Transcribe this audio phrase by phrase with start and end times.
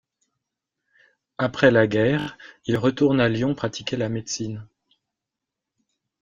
[1.37, 4.67] Après la guerre, ils retournent à Lyon pratiquer la médecine.